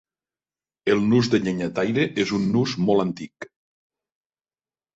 [0.93, 3.51] El nus de llenyataire és un nus molt antic.